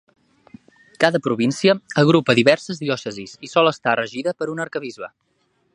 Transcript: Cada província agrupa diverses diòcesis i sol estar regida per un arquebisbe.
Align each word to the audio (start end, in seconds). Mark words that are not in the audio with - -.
Cada 1.03 1.21
província 1.27 1.75
agrupa 2.05 2.35
diverses 2.41 2.81
diòcesis 2.85 3.37
i 3.49 3.53
sol 3.55 3.73
estar 3.73 3.95
regida 4.03 4.35
per 4.41 4.49
un 4.57 4.65
arquebisbe. 4.65 5.13